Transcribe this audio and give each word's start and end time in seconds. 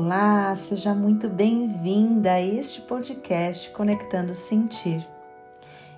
Olá, 0.00 0.54
seja 0.54 0.94
muito 0.94 1.28
bem-vinda 1.28 2.34
a 2.34 2.40
este 2.40 2.82
podcast 2.82 3.68
Conectando 3.70 4.32
Sentir. 4.32 5.04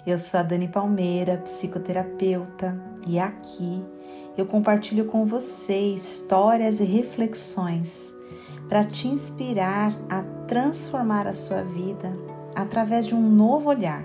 Eu 0.06 0.16
sou 0.16 0.40
a 0.40 0.42
Dani 0.42 0.68
Palmeira, 0.68 1.36
psicoterapeuta, 1.36 2.80
e 3.06 3.18
aqui 3.18 3.84
eu 4.38 4.46
compartilho 4.46 5.04
com 5.04 5.26
você 5.26 5.92
histórias 5.92 6.80
e 6.80 6.84
reflexões 6.84 8.10
para 8.70 8.86
te 8.86 9.06
inspirar 9.06 9.92
a 10.08 10.22
transformar 10.46 11.26
a 11.26 11.34
sua 11.34 11.62
vida 11.62 12.10
através 12.56 13.04
de 13.04 13.14
um 13.14 13.20
novo 13.20 13.68
olhar 13.68 14.02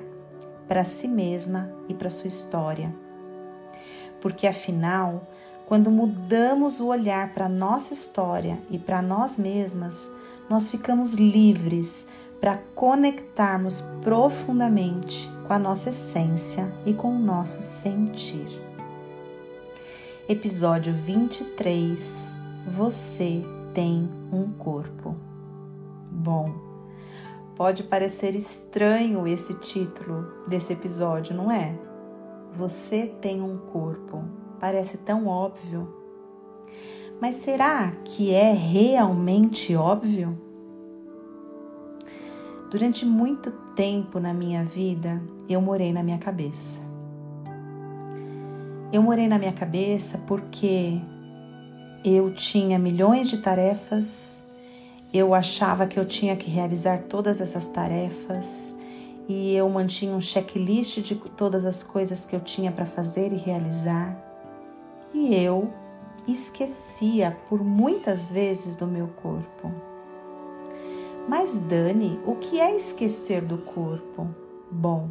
para 0.68 0.84
si 0.84 1.08
mesma 1.08 1.72
e 1.88 1.94
para 1.94 2.10
sua 2.10 2.28
história. 2.28 2.94
Porque 4.20 4.46
afinal, 4.46 5.26
quando 5.66 5.90
mudamos 5.90 6.80
o 6.80 6.88
olhar 6.88 7.34
para 7.34 7.50
nossa 7.50 7.94
história 7.94 8.60
e 8.70 8.78
para 8.78 9.02
nós 9.02 9.38
mesmas, 9.38 10.12
nós 10.50 10.70
ficamos 10.70 11.16
livres 11.16 12.08
para 12.40 12.58
conectarmos 12.76 13.82
profundamente 14.04 15.30
com 15.48 15.54
a 15.54 15.60
nossa 15.60 15.90
essência 15.90 16.72
e 16.86 16.94
com 16.94 17.16
o 17.16 17.20
nosso 17.20 17.62
sentir. 17.62 18.62
Episódio 20.30 20.94
23 20.94 22.36
Você 22.68 23.44
tem 23.74 24.08
um 24.32 24.52
corpo. 24.52 25.16
Bom, 26.12 26.54
pode 27.56 27.84
parecer 27.84 28.36
estranho 28.36 29.28
esse 29.28 29.56
título 29.56 30.28
desse 30.48 30.74
episódio, 30.74 31.36
não 31.36 31.52
é? 31.52 31.76
Você 32.54 33.08
tem 33.20 33.42
um 33.42 33.58
corpo 33.58 34.45
Parece 34.60 35.00
tão 35.00 35.28
óbvio. 35.28 35.88
Mas 37.22 37.36
será 37.36 37.92
que 38.04 38.34
é 38.34 38.52
realmente 38.52 39.76
óbvio? 39.76 40.38
Durante 42.70 43.06
muito 43.06 43.52
tempo 43.76 44.20
na 44.20 44.34
minha 44.34 44.66
vida, 44.66 45.22
eu 45.48 45.62
morei 45.62 45.94
na 45.94 46.04
minha 46.04 46.18
cabeça. 46.18 46.82
Eu 48.92 49.02
morei 49.02 49.28
na 49.28 49.40
minha 49.40 49.54
cabeça 49.54 50.20
porque 50.28 51.00
eu 52.04 52.34
tinha 52.34 52.78
milhões 52.78 53.30
de 53.30 53.38
tarefas, 53.38 54.48
eu 55.14 55.34
achava 55.34 55.88
que 55.88 56.00
eu 56.00 56.06
tinha 56.06 56.36
que 56.36 56.50
realizar 56.50 57.04
todas 57.04 57.40
essas 57.40 57.68
tarefas 57.68 58.78
e 59.28 59.56
eu 59.56 59.68
mantinha 59.70 60.14
um 60.14 60.22
checklist 60.22 61.02
de 61.02 61.16
todas 61.16 61.66
as 61.66 61.82
coisas 61.82 62.26
que 62.26 62.36
eu 62.36 62.42
tinha 62.42 62.72
para 62.72 62.86
fazer 62.86 63.32
e 63.32 63.38
realizar 63.38 64.35
e 65.16 65.34
eu 65.34 65.72
esquecia 66.28 67.38
por 67.48 67.64
muitas 67.64 68.30
vezes 68.30 68.76
do 68.76 68.86
meu 68.86 69.08
corpo. 69.08 69.72
Mas, 71.28 71.56
Dani, 71.56 72.20
o 72.26 72.36
que 72.36 72.60
é 72.60 72.76
esquecer 72.76 73.42
do 73.42 73.58
corpo? 73.60 74.28
Bom, 74.70 75.10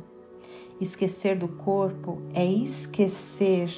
esquecer 0.78 1.38
do 1.38 1.48
corpo 1.48 2.18
é 2.34 2.44
esquecer 2.44 3.70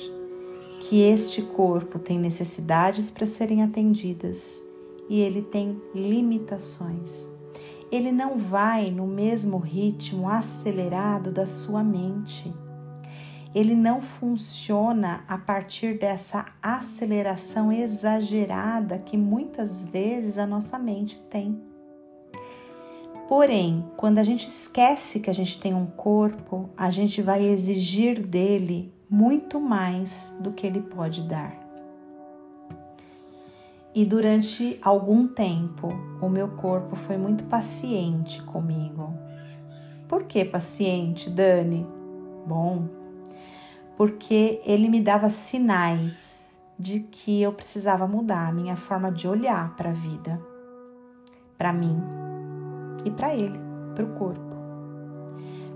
que 0.81 1.01
este 1.01 1.43
corpo 1.43 1.99
tem 1.99 2.19
necessidades 2.19 3.11
para 3.11 3.27
serem 3.27 3.63
atendidas 3.63 4.61
e 5.09 5.21
ele 5.21 5.43
tem 5.43 5.81
limitações. 5.95 7.29
Ele 7.91 8.11
não 8.11 8.37
vai 8.37 8.91
no 8.91 9.07
mesmo 9.07 9.59
ritmo 9.59 10.29
acelerado 10.29 11.31
da 11.31 11.47
sua 11.47 11.85
mente 11.85 12.53
ele 13.57 13.75
não 13.75 14.03
funciona 14.03 15.25
a 15.27 15.39
partir 15.39 15.97
dessa 15.97 16.45
aceleração 16.63 17.73
exagerada 17.73 18.99
que 18.99 19.17
muitas 19.17 19.87
vezes 19.87 20.37
a 20.37 20.47
nossa 20.47 20.79
mente 20.79 21.19
tem. 21.31 21.59
Porém, 23.27 23.83
quando 23.97 24.19
a 24.19 24.23
gente 24.23 24.47
esquece 24.47 25.21
que 25.21 25.31
a 25.31 25.33
gente 25.33 25.59
tem 25.59 25.73
um 25.73 25.87
corpo, 25.87 26.69
a 26.77 26.91
gente 26.91 27.23
vai 27.23 27.47
exigir 27.47 28.21
dele 28.27 28.93
muito 29.09 29.59
mais 29.59 30.37
do 30.39 30.53
que 30.53 30.67
ele 30.67 30.83
pode 30.83 31.23
dar. 31.23 31.59
E 33.95 34.05
durante 34.05 34.79
algum 34.83 35.27
tempo, 35.27 35.89
o 36.21 36.29
meu 36.29 36.49
corpo 36.49 36.95
foi 36.95 37.17
muito 37.17 37.45
paciente 37.45 38.43
comigo. 38.43 39.15
Por 40.07 40.25
que 40.25 40.45
paciente, 40.45 41.31
Dani? 41.31 41.87
Bom, 42.47 43.06
porque 43.97 44.61
ele 44.65 44.89
me 44.89 45.01
dava 45.01 45.29
sinais 45.29 46.61
de 46.79 47.01
que 47.01 47.41
eu 47.41 47.53
precisava 47.53 48.07
mudar 48.07 48.49
a 48.49 48.53
minha 48.53 48.77
forma 48.77 49.11
de 49.11 49.27
olhar 49.27 49.75
para 49.77 49.91
a 49.91 49.93
vida, 49.93 50.41
para 51.57 51.73
mim 51.73 52.03
e 53.05 53.11
para 53.11 53.35
ele, 53.35 53.59
para 53.95 54.05
o 54.05 54.13
corpo. 54.15 54.57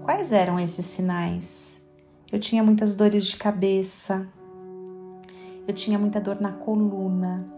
Quais 0.02 0.32
eram 0.32 0.58
esses 0.58 0.84
sinais? 0.84 1.86
Eu 2.30 2.38
tinha 2.38 2.62
muitas 2.62 2.94
dores 2.94 3.24
de 3.24 3.36
cabeça, 3.36 4.28
eu 5.66 5.74
tinha 5.74 5.98
muita 5.98 6.20
dor 6.20 6.40
na 6.40 6.52
coluna, 6.52 7.48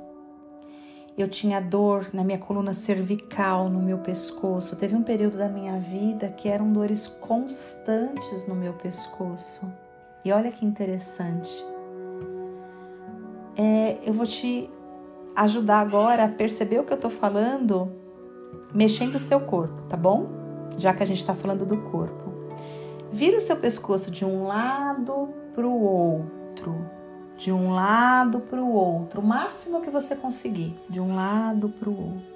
eu 1.16 1.28
tinha 1.28 1.60
dor 1.60 2.08
na 2.12 2.24
minha 2.24 2.38
coluna 2.38 2.72
cervical, 2.72 3.68
no 3.68 3.82
meu 3.82 3.98
pescoço. 3.98 4.76
Teve 4.76 4.94
um 4.94 5.02
período 5.02 5.36
da 5.36 5.48
minha 5.48 5.78
vida 5.78 6.28
que 6.28 6.48
eram 6.48 6.72
dores 6.72 7.06
constantes 7.06 8.46
no 8.46 8.54
meu 8.54 8.72
pescoço. 8.74 9.70
E 10.24 10.32
olha 10.32 10.52
que 10.52 10.64
interessante. 10.64 11.64
É, 13.56 13.98
eu 14.04 14.14
vou 14.14 14.26
te 14.26 14.70
ajudar 15.34 15.80
agora 15.80 16.24
a 16.24 16.28
perceber 16.28 16.78
o 16.78 16.84
que 16.84 16.92
eu 16.92 16.96
tô 16.96 17.10
falando, 17.10 17.92
mexendo 18.72 19.16
o 19.16 19.20
seu 19.20 19.40
corpo, 19.40 19.82
tá 19.88 19.96
bom? 19.96 20.28
Já 20.78 20.94
que 20.94 21.02
a 21.02 21.06
gente 21.06 21.24
tá 21.24 21.34
falando 21.34 21.66
do 21.66 21.76
corpo. 21.90 22.32
Vira 23.10 23.36
o 23.36 23.40
seu 23.40 23.56
pescoço 23.56 24.10
de 24.10 24.24
um 24.24 24.46
lado 24.46 25.28
para 25.54 25.66
o 25.66 25.82
outro, 25.82 26.88
de 27.36 27.52
um 27.52 27.72
lado 27.72 28.40
para 28.40 28.62
o 28.62 28.72
outro, 28.72 29.20
o 29.20 29.24
máximo 29.24 29.82
que 29.82 29.90
você 29.90 30.16
conseguir, 30.16 30.78
de 30.88 30.98
um 30.98 31.14
lado 31.14 31.68
para 31.68 31.90
o 31.90 32.00
outro. 32.00 32.31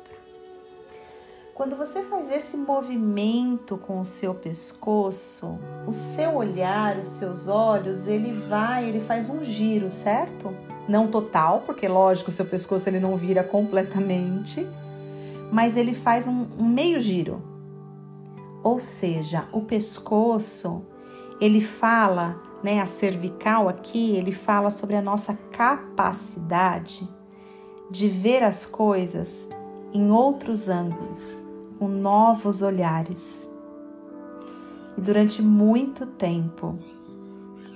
Quando 1.56 1.74
você 1.74 2.02
faz 2.02 2.30
esse 2.30 2.54
movimento 2.54 3.78
com 3.78 4.02
o 4.02 4.04
seu 4.04 4.34
pescoço, 4.34 5.58
o 5.86 5.92
seu 5.92 6.34
olhar, 6.34 6.98
os 6.98 7.08
seus 7.08 7.48
olhos, 7.48 8.06
ele 8.06 8.30
vai, 8.30 8.86
ele 8.86 9.00
faz 9.00 9.30
um 9.30 9.42
giro, 9.42 9.90
certo? 9.90 10.54
Não 10.86 11.08
total, 11.08 11.62
porque 11.64 11.88
lógico, 11.88 12.28
o 12.28 12.32
seu 12.32 12.44
pescoço 12.44 12.90
ele 12.90 13.00
não 13.00 13.16
vira 13.16 13.42
completamente, 13.42 14.66
mas 15.50 15.78
ele 15.78 15.94
faz 15.94 16.26
um, 16.26 16.46
um 16.58 16.68
meio 16.68 17.00
giro. 17.00 17.42
Ou 18.62 18.78
seja, 18.78 19.48
o 19.50 19.62
pescoço, 19.62 20.84
ele 21.40 21.62
fala, 21.62 22.38
né, 22.62 22.82
a 22.82 22.86
cervical 22.86 23.66
aqui, 23.66 24.14
ele 24.14 24.30
fala 24.30 24.70
sobre 24.70 24.94
a 24.94 25.00
nossa 25.00 25.32
capacidade 25.52 27.08
de 27.90 28.08
ver 28.10 28.42
as 28.42 28.66
coisas 28.66 29.48
em 29.94 30.10
outros 30.10 30.68
ângulos 30.68 31.45
com 31.78 31.88
novos 31.88 32.62
olhares. 32.62 33.50
E 34.96 35.00
durante 35.00 35.42
muito 35.42 36.06
tempo 36.06 36.78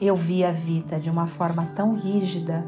eu 0.00 0.16
vi 0.16 0.44
a 0.44 0.50
vida 0.50 0.98
de 0.98 1.10
uma 1.10 1.26
forma 1.26 1.66
tão 1.76 1.94
rígida, 1.94 2.64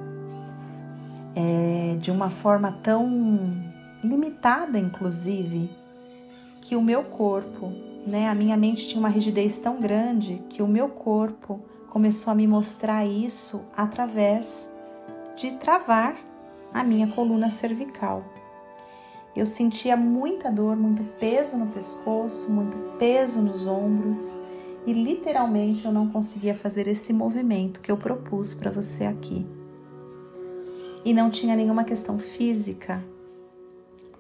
é, 1.35 1.97
de 1.99 2.11
uma 2.11 2.29
forma 2.29 2.73
tão 2.83 3.09
limitada, 4.05 4.79
inclusive, 4.79 5.71
que 6.61 6.77
o 6.77 6.83
meu 6.83 7.05
corpo, 7.05 7.73
né, 8.07 8.29
a 8.29 8.35
minha 8.35 8.57
mente 8.57 8.87
tinha 8.87 9.01
uma 9.01 9.09
rigidez 9.09 9.59
tão 9.59 9.81
grande 9.81 10.43
que 10.51 10.63
o 10.63 10.67
meu 10.67 10.89
corpo 10.89 11.61
começou 11.89 12.31
a 12.31 12.35
me 12.35 12.47
mostrar 12.47 13.07
isso 13.07 13.65
através 13.77 14.71
de 15.37 15.53
travar 15.53 16.17
a 16.73 16.85
minha 16.85 17.07
coluna 17.07 17.51
cervical. 17.51 18.25
Eu 19.35 19.47
sentia 19.47 19.97
muita 19.97 20.51
dor, 20.51 20.77
muito 20.77 21.03
peso 21.19 21.57
no 21.57 21.69
pescoço, 21.69 22.53
muito 22.53 22.77
peso 22.99 23.41
nos 23.41 23.67
ombros 23.67 24.39
e 24.87 24.93
literalmente 24.93 25.87
eu 25.87 25.93
não 25.93 26.09
conseguia 26.09 26.55
fazer 26.55 26.87
esse 26.87 27.15
movimento 27.15 27.81
que 27.81 27.91
eu 27.91 27.97
propus 27.97 28.53
para 28.53 28.71
você 28.71 29.07
aqui. 29.07 29.47
E 31.03 31.15
não 31.15 31.31
tinha 31.31 31.57
nenhuma 31.57 31.83
questão 31.83 32.19
física. 32.19 33.03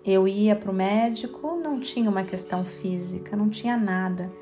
Eu 0.02 0.26
ia 0.26 0.56
para 0.56 0.70
o 0.70 0.74
médico, 0.74 1.56
não 1.62 1.78
tinha 1.78 2.08
uma 2.08 2.24
questão 2.24 2.64
física, 2.64 3.36
não 3.36 3.50
tinha 3.50 3.76
nada. 3.76 4.32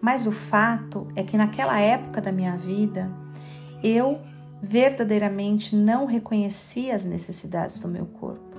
Mas 0.00 0.26
o 0.26 0.32
fato 0.32 1.06
é 1.14 1.22
que 1.22 1.36
naquela 1.36 1.78
época 1.78 2.20
da 2.20 2.32
minha 2.32 2.56
vida, 2.56 3.10
eu 3.84 4.18
verdadeiramente 4.60 5.76
não 5.76 6.06
reconhecia 6.06 6.94
as 6.94 7.04
necessidades 7.04 7.78
do 7.78 7.88
meu 7.88 8.06
corpo 8.06 8.51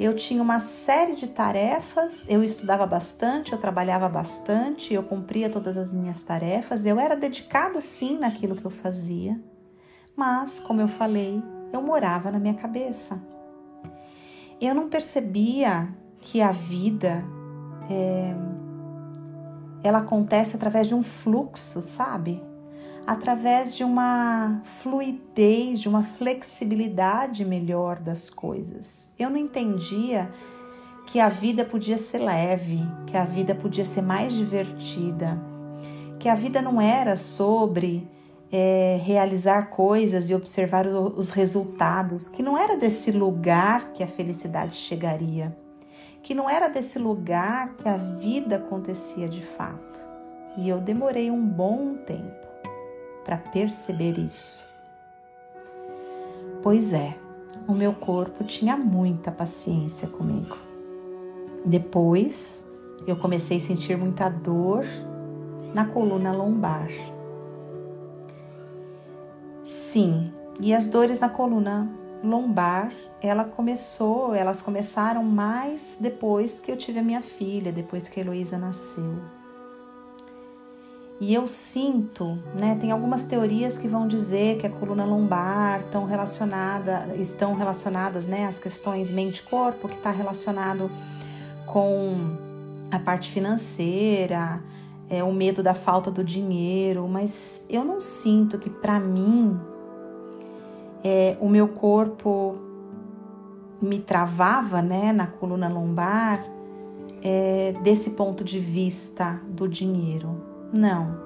eu 0.00 0.16
tinha 0.16 0.42
uma 0.42 0.58
série 0.60 1.14
de 1.14 1.26
tarefas, 1.26 2.24
eu 2.26 2.42
estudava 2.42 2.86
bastante, 2.86 3.52
eu 3.52 3.58
trabalhava 3.58 4.08
bastante, 4.08 4.94
eu 4.94 5.02
cumpria 5.02 5.50
todas 5.50 5.76
as 5.76 5.92
minhas 5.92 6.22
tarefas, 6.22 6.86
eu 6.86 6.98
era 6.98 7.14
dedicada 7.14 7.82
sim 7.82 8.18
naquilo 8.18 8.56
que 8.56 8.64
eu 8.64 8.70
fazia, 8.70 9.38
mas, 10.16 10.58
como 10.58 10.80
eu 10.80 10.88
falei, 10.88 11.42
eu 11.70 11.82
morava 11.82 12.30
na 12.30 12.38
minha 12.38 12.54
cabeça. 12.54 13.22
eu 14.58 14.74
não 14.74 14.88
percebia 14.88 15.94
que 16.18 16.40
a 16.40 16.50
vida 16.50 17.22
é, 17.90 18.34
ela 19.82 19.98
acontece 19.98 20.56
através 20.56 20.86
de 20.86 20.94
um 20.94 21.02
fluxo, 21.02 21.82
sabe? 21.82 22.42
Através 23.06 23.74
de 23.74 23.82
uma 23.82 24.60
fluidez, 24.64 25.80
de 25.80 25.88
uma 25.88 26.02
flexibilidade 26.02 27.44
melhor 27.44 27.98
das 27.98 28.30
coisas. 28.30 29.12
Eu 29.18 29.30
não 29.30 29.36
entendia 29.36 30.30
que 31.06 31.18
a 31.18 31.28
vida 31.28 31.64
podia 31.64 31.98
ser 31.98 32.18
leve, 32.18 32.80
que 33.06 33.16
a 33.16 33.24
vida 33.24 33.54
podia 33.54 33.84
ser 33.84 34.02
mais 34.02 34.32
divertida, 34.32 35.40
que 36.20 36.28
a 36.28 36.36
vida 36.36 36.62
não 36.62 36.80
era 36.80 37.16
sobre 37.16 38.08
é, 38.52 39.00
realizar 39.02 39.70
coisas 39.70 40.30
e 40.30 40.34
observar 40.34 40.86
os 40.86 41.30
resultados, 41.30 42.28
que 42.28 42.42
não 42.42 42.56
era 42.56 42.76
desse 42.76 43.10
lugar 43.10 43.92
que 43.92 44.02
a 44.02 44.06
felicidade 44.06 44.76
chegaria, 44.76 45.56
que 46.22 46.34
não 46.34 46.48
era 46.48 46.68
desse 46.68 46.98
lugar 46.98 47.74
que 47.74 47.88
a 47.88 47.96
vida 47.96 48.56
acontecia 48.56 49.28
de 49.28 49.42
fato. 49.42 50.00
E 50.56 50.68
eu 50.68 50.80
demorei 50.80 51.30
um 51.30 51.44
bom 51.44 51.94
tempo 51.94 52.39
para 53.24 53.36
perceber 53.36 54.18
isso. 54.18 54.68
Pois 56.62 56.92
é, 56.92 57.16
o 57.66 57.72
meu 57.72 57.92
corpo 57.92 58.44
tinha 58.44 58.76
muita 58.76 59.30
paciência 59.30 60.08
comigo. 60.08 60.56
Depois, 61.64 62.70
eu 63.06 63.16
comecei 63.16 63.58
a 63.58 63.60
sentir 63.60 63.96
muita 63.96 64.28
dor 64.28 64.84
na 65.74 65.84
coluna 65.86 66.32
lombar 66.32 66.88
Sim, 69.70 70.32
e 70.60 70.74
as 70.74 70.88
dores 70.88 71.18
na 71.18 71.28
coluna 71.28 71.88
lombar, 72.22 72.92
ela 73.20 73.44
começou, 73.44 74.34
elas 74.34 74.62
começaram 74.62 75.22
mais 75.22 75.98
depois 76.00 76.60
que 76.60 76.70
eu 76.70 76.76
tive 76.76 76.98
a 76.98 77.02
minha 77.02 77.20
filha, 77.22 77.72
depois 77.72 78.08
que 78.08 78.18
a 78.18 78.22
Heloísa 78.22 78.58
nasceu. 78.58 79.39
E 81.20 81.34
eu 81.34 81.46
sinto, 81.46 82.38
né, 82.58 82.78
tem 82.80 82.90
algumas 82.90 83.24
teorias 83.24 83.76
que 83.76 83.86
vão 83.86 84.08
dizer 84.08 84.56
que 84.56 84.66
a 84.66 84.70
coluna 84.70 85.04
lombar 85.04 85.80
estão 85.80 86.06
relacionada, 86.06 87.14
estão 87.14 87.54
relacionadas, 87.54 88.26
né, 88.26 88.46
às 88.46 88.58
questões 88.58 89.10
mente-corpo, 89.10 89.86
que 89.86 89.96
está 89.96 90.10
relacionado 90.10 90.90
com 91.66 92.38
a 92.90 92.98
parte 92.98 93.30
financeira, 93.30 94.62
é, 95.10 95.22
o 95.22 95.30
medo 95.30 95.62
da 95.62 95.74
falta 95.74 96.10
do 96.10 96.24
dinheiro, 96.24 97.06
mas 97.06 97.66
eu 97.68 97.84
não 97.84 98.00
sinto 98.00 98.58
que 98.58 98.70
para 98.70 98.98
mim 98.98 99.60
é, 101.04 101.36
o 101.38 101.50
meu 101.50 101.68
corpo 101.68 102.56
me 103.80 103.98
travava 103.98 104.80
né, 104.80 105.12
na 105.12 105.26
coluna 105.26 105.68
lombar 105.68 106.46
é, 107.22 107.74
desse 107.82 108.10
ponto 108.10 108.42
de 108.42 108.58
vista 108.58 109.38
do 109.48 109.68
dinheiro. 109.68 110.49
Não, 110.72 111.18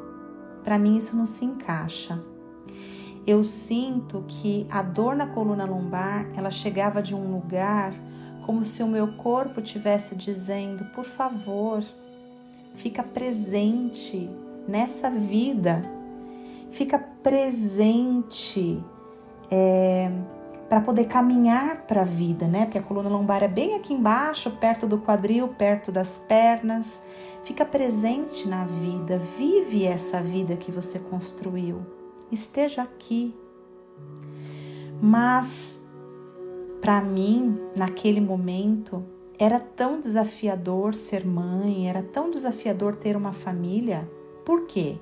para 0.63 0.79
mim 0.79 0.97
isso 0.97 1.17
não 1.17 1.27
se 1.27 1.45
encaixa. 1.45 2.23
Eu 3.27 3.43
sinto 3.43 4.25
que 4.29 4.67
a 4.71 4.83
dor 4.83 5.15
na 5.15 5.27
coluna 5.27 5.65
lombar 5.65 6.27
ela 6.37 6.51
chegava 6.51 7.03
de 7.03 7.15
um 7.15 7.33
lugar 7.33 7.95
como 8.45 8.65
se 8.65 8.83
o 8.83 8.87
meu 8.87 9.15
corpo 9.15 9.63
tivesse 9.63 10.15
dizendo: 10.15 10.85
por 10.95 11.05
favor, 11.05 11.83
fica 12.75 13.03
presente 13.03 14.31
nessa 14.69 15.11
vida, 15.11 15.85
fica 16.71 16.99
presente 16.99 18.83
é, 19.51 20.11
para 20.69 20.81
poder 20.81 21.05
caminhar 21.05 21.87
para 21.87 22.03
a 22.03 22.05
vida, 22.05 22.47
né? 22.47 22.65
Porque 22.65 22.79
a 22.79 22.83
coluna 22.83 23.09
lombar 23.09 23.43
é 23.43 23.49
bem 23.49 23.75
aqui 23.75 23.93
embaixo, 23.93 24.51
perto 24.53 24.87
do 24.87 24.99
quadril, 24.99 25.49
perto 25.49 25.93
das 25.93 26.19
pernas. 26.19 27.03
Fica 27.45 27.65
presente 27.65 28.49
na 28.49 28.65
vida, 28.65 29.19
vive 29.19 29.85
essa 29.85 30.21
vida 30.23 30.57
que 30.57 30.73
você 30.73 30.99
construiu. 30.99 31.83
Esteja 32.31 32.83
aqui. 32.83 33.35
Mas 35.01 35.85
para 36.85 37.01
mim, 37.01 37.59
naquele 37.75 38.21
momento, 38.21 39.03
era 39.39 39.59
tão 39.59 40.01
desafiador 40.01 40.95
ser 40.95 41.27
mãe, 41.27 41.89
era 41.89 42.03
tão 42.03 42.31
desafiador 42.31 42.95
ter 42.95 43.17
uma 43.17 43.33
família. 43.33 44.07
Por 44.45 44.67
quê? 44.67 44.99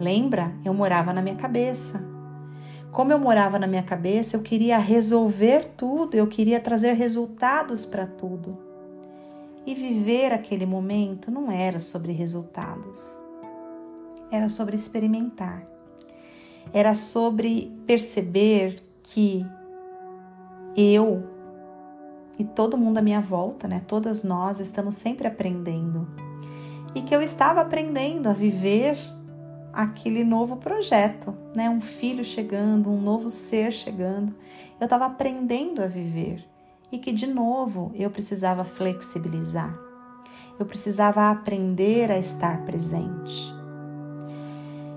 Lembra? 0.00 0.52
Eu 0.64 0.74
morava 0.74 1.12
na 1.12 1.22
minha 1.22 1.36
cabeça. 1.36 2.13
Como 2.94 3.10
eu 3.10 3.18
morava 3.18 3.58
na 3.58 3.66
minha 3.66 3.82
cabeça, 3.82 4.36
eu 4.36 4.40
queria 4.40 4.78
resolver 4.78 5.72
tudo, 5.76 6.14
eu 6.14 6.28
queria 6.28 6.60
trazer 6.60 6.92
resultados 6.92 7.84
para 7.84 8.06
tudo. 8.06 8.56
E 9.66 9.74
viver 9.74 10.32
aquele 10.32 10.64
momento 10.64 11.28
não 11.28 11.50
era 11.50 11.80
sobre 11.80 12.12
resultados, 12.12 13.20
era 14.30 14.48
sobre 14.48 14.76
experimentar, 14.76 15.66
era 16.72 16.94
sobre 16.94 17.76
perceber 17.84 18.80
que 19.02 19.44
eu 20.76 21.24
e 22.38 22.44
todo 22.44 22.78
mundo 22.78 22.98
à 22.98 23.02
minha 23.02 23.20
volta, 23.20 23.66
né? 23.66 23.82
Todas 23.88 24.22
nós 24.22 24.60
estamos 24.60 24.94
sempre 24.94 25.26
aprendendo. 25.26 26.06
E 26.94 27.02
que 27.02 27.12
eu 27.12 27.20
estava 27.20 27.60
aprendendo 27.60 28.28
a 28.28 28.32
viver 28.32 28.96
aquele 29.74 30.24
novo 30.24 30.56
projeto, 30.56 31.34
né? 31.54 31.68
Um 31.68 31.80
filho 31.80 32.24
chegando, 32.24 32.90
um 32.90 33.00
novo 33.00 33.30
ser 33.30 33.72
chegando. 33.72 34.34
Eu 34.80 34.84
estava 34.84 35.06
aprendendo 35.06 35.82
a 35.82 35.86
viver 35.86 36.44
e 36.90 36.98
que 36.98 37.12
de 37.12 37.26
novo 37.26 37.90
eu 37.94 38.10
precisava 38.10 38.64
flexibilizar. 38.64 39.76
Eu 40.58 40.66
precisava 40.66 41.30
aprender 41.30 42.10
a 42.10 42.18
estar 42.18 42.64
presente. 42.64 43.52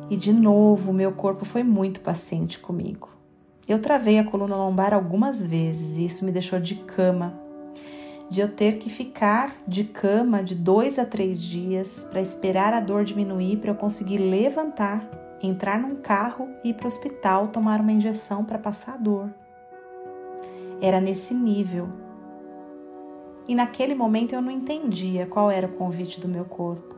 E 0.10 0.16
de 0.16 0.32
novo, 0.32 0.94
meu 0.94 1.12
corpo 1.12 1.44
foi 1.44 1.64
muito 1.64 2.00
paciente 2.00 2.60
comigo. 2.60 3.10
Eu 3.68 3.82
travei 3.82 4.20
a 4.20 4.24
coluna 4.24 4.56
lombar 4.56 4.94
algumas 4.94 5.46
vezes 5.46 5.98
e 5.98 6.06
isso 6.06 6.24
me 6.24 6.32
deixou 6.32 6.60
de 6.60 6.76
cama 6.76 7.47
de 8.30 8.42
eu 8.42 8.50
ter 8.50 8.78
que 8.78 8.90
ficar 8.90 9.56
de 9.68 9.84
cama 9.84 10.44
de 10.44 10.54
dois 10.54 11.00
a 11.00 11.06
três 11.06 11.42
dias 11.42 12.06
para 12.10 12.20
esperar 12.20 12.74
a 12.74 12.80
dor 12.80 13.04
diminuir 13.04 13.58
para 13.58 13.72
eu 13.72 13.76
conseguir 13.76 14.18
levantar, 14.18 15.08
entrar 15.42 15.80
num 15.80 15.96
carro 15.96 16.50
e 16.64 16.70
ir 16.70 16.74
para 16.74 16.86
o 16.86 16.88
hospital 16.88 17.48
tomar 17.48 17.80
uma 17.80 17.92
injeção 17.92 18.44
para 18.44 18.60
passar 18.60 18.96
a 18.96 18.98
dor. 18.98 19.34
Era 20.82 21.00
nesse 21.00 21.34
nível. 21.34 21.90
E 23.48 23.56
naquele 23.56 23.96
momento 23.96 24.34
eu 24.34 24.42
não 24.42 24.52
entendia 24.52 25.26
qual 25.26 25.50
era 25.50 25.68
o 25.68 25.74
convite 25.74 26.20
do 26.20 26.28
meu 26.28 26.44
corpo. 26.44 26.96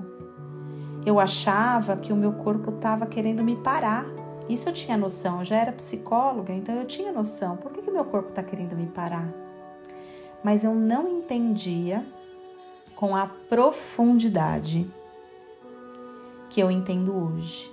Eu 1.05 1.19
achava 1.19 1.95
que 1.95 2.11
o 2.11 2.15
meu 2.15 2.33
corpo 2.33 2.71
estava 2.71 3.05
querendo 3.05 3.43
me 3.43 3.55
parar. 3.55 4.05
Isso 4.49 4.67
eu 4.67 4.73
tinha 4.73 4.97
noção, 4.97 5.39
eu 5.39 5.45
já 5.45 5.57
era 5.57 5.71
psicóloga, 5.71 6.51
então 6.51 6.75
eu 6.75 6.85
tinha 6.85 7.11
noção. 7.11 7.55
Por 7.55 7.71
que, 7.71 7.83
que 7.83 7.91
meu 7.91 8.03
corpo 8.03 8.29
está 8.29 8.41
querendo 8.41 8.75
me 8.75 8.87
parar? 8.87 9.31
Mas 10.43 10.63
eu 10.63 10.73
não 10.73 11.07
entendia 11.07 12.05
com 12.95 13.15
a 13.15 13.27
profundidade 13.27 14.89
que 16.49 16.59
eu 16.59 16.69
entendo 16.69 17.15
hoje. 17.15 17.71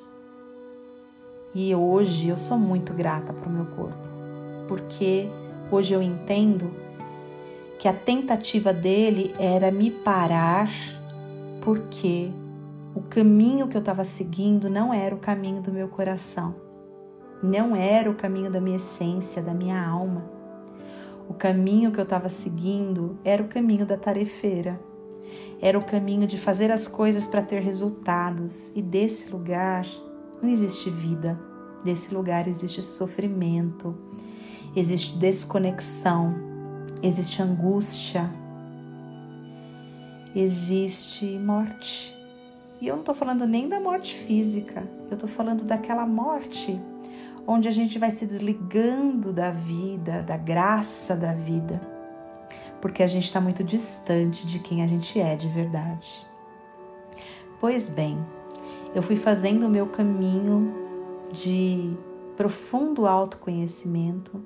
E 1.55 1.75
hoje 1.75 2.29
eu 2.29 2.37
sou 2.37 2.59
muito 2.59 2.93
grata 2.93 3.33
para 3.33 3.49
o 3.49 3.53
meu 3.53 3.65
corpo, 3.67 3.97
porque 4.69 5.29
hoje 5.71 5.95
eu 5.95 6.03
entendo 6.03 6.71
que 7.79 7.89
a 7.89 7.93
tentativa 7.93 8.73
dele 8.73 9.35
era 9.39 9.71
me 9.71 9.91
parar, 9.91 10.69
porque 11.63 12.31
o 12.95 13.01
caminho 13.03 13.69
que 13.69 13.77
eu 13.77 13.81
estava 13.81 14.05
seguindo 14.05 14.69
não 14.69 14.93
era 14.93 15.15
o 15.15 15.19
caminho 15.19 15.63
do 15.63 15.73
meu 15.73 15.89
coração, 15.89 16.55
não 17.43 17.75
era 17.75 18.11
o 18.11 18.15
caminho 18.15 18.51
da 18.51 18.61
minha 18.61 18.77
essência, 18.77 19.43
da 19.43 19.55
minha 19.55 19.83
alma. 19.83 20.36
O 21.29 21.35
caminho 21.35 21.91
que 21.91 21.99
eu 21.99 22.05
estava 22.05 22.29
seguindo 22.29 23.19
era 23.25 23.43
o 23.43 23.49
caminho 23.49 23.85
da 23.85 23.97
tarefeira. 23.97 24.81
Era 25.61 25.79
o 25.79 25.85
caminho 25.85 26.27
de 26.27 26.39
fazer 26.39 26.71
as 26.71 26.87
coisas 26.87 27.27
para 27.27 27.43
ter 27.43 27.61
resultados, 27.61 28.77
e 28.77 28.83
desse 28.83 29.31
lugar 29.31 29.87
não 30.43 30.49
existe 30.49 30.91
vida. 30.91 31.41
Desse 31.85 32.13
lugar 32.13 32.47
existe 32.47 32.83
sofrimento, 32.83 33.97
existe 34.75 35.17
desconexão, 35.17 36.35
existe 37.03 37.43
angústia, 37.43 38.31
existe 40.35 41.39
morte. 41.39 42.15
E 42.81 42.89
eu 42.89 42.95
não 42.95 43.01
estou 43.01 43.15
falando 43.15 43.47
nem 43.47 43.69
da 43.69 43.81
morte 43.81 44.15
física, 44.15 44.87
eu 45.09 45.15
estou 45.15 45.29
falando 45.29 45.65
daquela 45.65 46.07
morte 46.07 46.79
onde 47.47 47.69
a 47.69 47.73
gente 47.73 47.99
vai 47.99 48.11
se 48.11 48.27
desligando 48.27 49.33
da 49.33 49.51
vida, 49.51 50.23
da 50.23 50.37
graça 50.37 51.15
da 51.15 51.33
vida, 51.33 51.81
porque 52.81 53.03
a 53.03 53.07
gente 53.07 53.25
está 53.25 53.41
muito 53.41 53.63
distante 53.63 54.47
de 54.47 54.59
quem 54.59 54.83
a 54.83 54.87
gente 54.87 55.19
é 55.21 55.37
de 55.37 55.49
verdade. 55.49 56.27
Pois 57.61 57.89
bem, 57.89 58.19
eu 58.95 59.03
fui 59.03 59.17
fazendo 59.17 59.67
o 59.67 59.71
meu 59.71 59.87
caminho 59.87 60.75
de 61.33 61.97
profundo 62.37 63.07
autoconhecimento. 63.07 64.45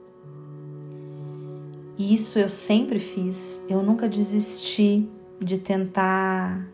E 1.99 2.15
isso 2.15 2.39
eu 2.39 2.49
sempre 2.49 2.99
fiz, 2.99 3.65
eu 3.69 3.83
nunca 3.83 4.09
desisti 4.09 5.09
de 5.39 5.59
tentar 5.59 6.67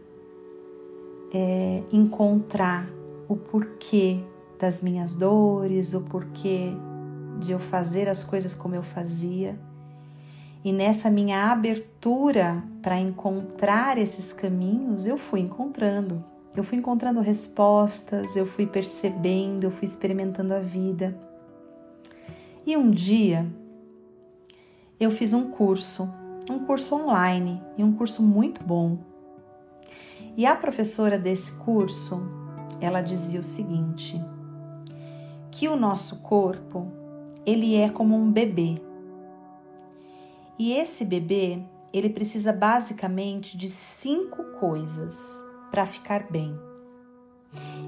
é, 1.33 1.83
encontrar 1.93 2.89
o 3.29 3.37
porquê 3.37 4.21
das 4.59 4.83
minhas 4.83 5.15
dores, 5.15 5.95
o 5.95 6.03
porquê 6.05 6.77
de 7.39 7.53
eu 7.53 7.59
fazer 7.59 8.09
as 8.09 8.23
coisas 8.23 8.55
como 8.55 8.75
eu 8.75 8.83
fazia. 8.83 9.59
E 10.65 10.73
nessa 10.73 11.11
minha 11.11 11.53
abertura 11.53 12.63
para 12.83 12.99
encontrar 12.99 13.99
esses 13.99 14.33
caminhos, 14.33 15.07
eu 15.07 15.17
fui 15.17 15.41
encontrando. 15.41 16.25
Eu 16.57 16.65
fui 16.65 16.79
encontrando 16.79 17.21
respostas, 17.21 18.35
eu 18.35 18.47
fui 18.47 18.67
percebendo, 18.67 19.65
eu 19.65 19.71
fui 19.71 19.85
experimentando 19.85 20.55
a 20.55 20.59
vida. 20.59 21.17
E 22.67 22.77
um 22.77 22.91
dia 22.91 23.47
eu 24.99 25.11
fiz 25.11 25.33
um 25.33 25.51
curso, 25.51 26.09
um 26.51 26.61
curso 26.61 26.97
online 26.97 27.63
e 27.77 27.85
um 27.85 27.93
curso 27.93 28.23
muito 28.23 28.65
bom. 28.65 28.99
E 30.37 30.47
a 30.47 30.57
professora 30.57 31.19
desse 31.19 31.53
curso, 31.59 32.29
ela 32.81 33.03
dizia 33.03 33.41
o 33.41 33.45
seguinte: 33.45 34.21
que 35.57 35.69
o 35.69 35.77
nosso 35.77 36.17
corpo, 36.17 36.87
ele 37.47 37.77
é 37.77 37.89
como 37.89 38.15
um 38.15 38.31
bebê. 38.31 38.75
E 40.59 40.75
esse 40.75 41.03
bebê, 41.03 41.63
ele 41.95 42.11
precisa 42.11 42.53
basicamente 42.53 43.57
de 43.57 43.67
cinco 43.71 44.45
coisas 44.61 45.43
para 45.71 45.87
ficar 45.87 46.31
bem. 46.31 46.55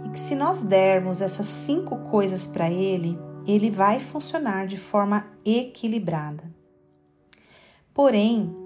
E 0.06 0.08
que 0.08 0.18
se 0.18 0.34
nós 0.34 0.62
dermos 0.62 1.20
essas 1.20 1.44
cinco 1.44 1.98
coisas 2.10 2.46
para 2.46 2.70
ele, 2.70 3.18
ele 3.46 3.70
vai 3.70 4.00
funcionar 4.00 4.66
de 4.66 4.78
forma 4.78 5.26
equilibrada. 5.44 6.44
Porém, 7.92 8.56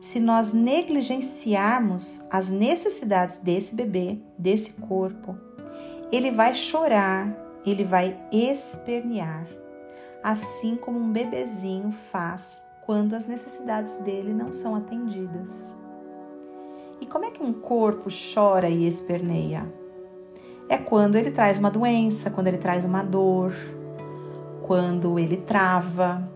se 0.00 0.18
nós 0.18 0.52
negligenciarmos 0.52 2.26
as 2.28 2.48
necessidades 2.48 3.38
desse 3.38 3.72
bebê, 3.72 4.18
desse 4.36 4.80
corpo, 4.80 5.38
ele 6.10 6.32
vai 6.32 6.54
chorar, 6.54 7.47
ele 7.64 7.84
vai 7.84 8.18
espernear, 8.32 9.46
assim 10.22 10.76
como 10.76 10.98
um 10.98 11.12
bebezinho 11.12 11.90
faz 11.90 12.64
quando 12.84 13.14
as 13.14 13.26
necessidades 13.26 13.96
dele 13.96 14.32
não 14.32 14.52
são 14.52 14.74
atendidas. 14.74 15.76
E 17.00 17.06
como 17.06 17.26
é 17.26 17.30
que 17.30 17.42
um 17.42 17.52
corpo 17.52 18.08
chora 18.34 18.68
e 18.68 18.86
esperneia? 18.86 19.70
É 20.68 20.76
quando 20.76 21.16
ele 21.16 21.30
traz 21.30 21.58
uma 21.58 21.70
doença, 21.70 22.30
quando 22.30 22.48
ele 22.48 22.58
traz 22.58 22.84
uma 22.84 23.02
dor, 23.02 23.52
quando 24.62 25.18
ele 25.18 25.36
trava, 25.36 26.28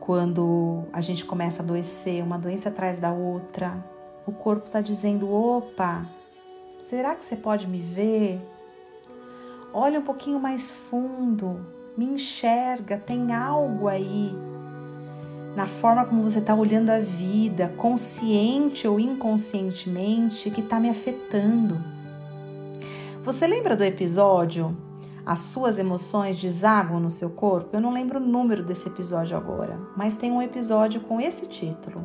quando 0.00 0.84
a 0.92 1.00
gente 1.00 1.24
começa 1.24 1.62
a 1.62 1.64
adoecer, 1.64 2.22
uma 2.22 2.38
doença 2.38 2.68
atrás 2.68 3.00
da 3.00 3.12
outra. 3.12 3.84
O 4.26 4.32
corpo 4.32 4.66
está 4.66 4.80
dizendo: 4.80 5.32
opa, 5.32 6.06
será 6.78 7.14
que 7.14 7.24
você 7.24 7.36
pode 7.36 7.66
me 7.68 7.80
ver? 7.80 8.40
Olha 9.76 9.98
um 9.98 10.04
pouquinho 10.04 10.38
mais 10.38 10.70
fundo, 10.70 11.66
me 11.96 12.04
enxerga, 12.04 12.96
tem 12.96 13.34
algo 13.34 13.88
aí 13.88 14.32
na 15.56 15.66
forma 15.66 16.04
como 16.04 16.22
você 16.22 16.38
está 16.38 16.54
olhando 16.54 16.90
a 16.90 17.00
vida, 17.00 17.74
consciente 17.76 18.86
ou 18.86 19.00
inconscientemente, 19.00 20.48
que 20.48 20.60
está 20.60 20.78
me 20.78 20.88
afetando. 20.88 21.82
Você 23.24 23.48
lembra 23.48 23.76
do 23.76 23.82
episódio 23.82 24.76
As 25.26 25.40
suas 25.40 25.78
emoções 25.78 26.40
desaguam 26.40 27.00
no 27.00 27.10
seu 27.10 27.30
corpo? 27.30 27.70
Eu 27.72 27.80
não 27.80 27.92
lembro 27.92 28.20
o 28.20 28.24
número 28.24 28.62
desse 28.62 28.88
episódio 28.88 29.36
agora, 29.36 29.76
mas 29.96 30.16
tem 30.16 30.30
um 30.30 30.42
episódio 30.42 31.00
com 31.00 31.20
esse 31.20 31.48
título: 31.48 32.04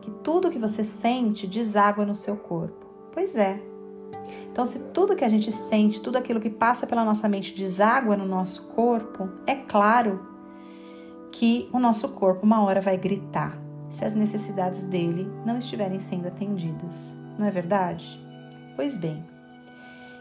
Que 0.00 0.10
tudo 0.22 0.50
que 0.50 0.58
você 0.58 0.82
sente 0.82 1.46
deságua 1.46 2.06
no 2.06 2.14
seu 2.14 2.36
corpo. 2.36 2.86
Pois 3.12 3.36
é. 3.36 3.67
Então, 4.58 4.66
se 4.66 4.88
tudo 4.88 5.14
que 5.14 5.24
a 5.24 5.28
gente 5.28 5.52
sente, 5.52 6.00
tudo 6.00 6.18
aquilo 6.18 6.40
que 6.40 6.50
passa 6.50 6.84
pela 6.84 7.04
nossa 7.04 7.28
mente 7.28 7.54
deságua 7.54 8.16
no 8.16 8.26
nosso 8.26 8.70
corpo, 8.70 9.28
é 9.46 9.54
claro 9.54 10.20
que 11.30 11.70
o 11.72 11.78
nosso 11.78 12.08
corpo 12.14 12.44
uma 12.44 12.64
hora 12.64 12.80
vai 12.80 12.96
gritar 12.96 13.56
se 13.88 14.04
as 14.04 14.16
necessidades 14.16 14.82
dele 14.82 15.30
não 15.46 15.58
estiverem 15.58 16.00
sendo 16.00 16.26
atendidas. 16.26 17.14
Não 17.38 17.46
é 17.46 17.52
verdade? 17.52 18.20
Pois 18.74 18.96
bem. 18.96 19.24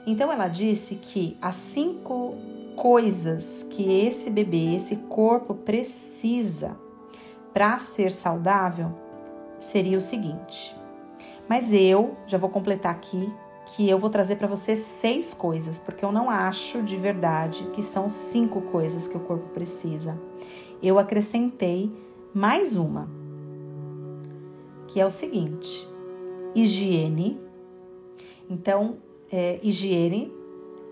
Então 0.06 0.32
ela 0.32 0.48
disse 0.48 0.98
que 0.98 1.36
as 1.41 1.56
cinco 1.56 2.36
coisas 2.75 3.63
que 3.63 3.91
esse 3.91 4.29
bebê, 4.29 4.75
esse 4.75 4.98
corpo 4.98 5.56
precisa 5.56 6.77
para 7.56 7.79
ser 7.79 8.12
saudável 8.12 8.94
seria 9.60 9.98
o 9.98 10.01
seguinte. 10.01 10.77
Mas 11.50 11.74
eu 11.74 12.15
já 12.27 12.38
vou 12.38 12.51
completar 12.51 12.91
aqui 12.91 13.34
que 13.68 13.90
eu 13.90 14.00
vou 14.00 14.10
trazer 14.10 14.38
para 14.38 14.48
você 14.48 14.76
seis 14.76 15.34
coisas, 15.34 15.78
porque 15.78 16.04
eu 16.04 16.12
não 16.12 16.30
acho 16.30 16.82
de 16.82 16.98
verdade 16.98 17.70
que 17.74 17.84
são 17.84 18.10
cinco 18.10 18.62
coisas 18.62 19.08
que 19.08 19.18
o 19.18 19.20
corpo 19.20 19.50
precisa 19.50 20.20
eu 20.82 21.00
acrescentei 21.00 21.92
mais 22.34 22.76
uma, 22.76 23.10
que 24.88 25.00
é 25.00 25.06
o 25.06 25.12
seguinte: 25.12 25.88
higiene. 26.56 27.40
Então, 28.50 28.98
é, 29.32 29.60
higiene, 29.62 30.32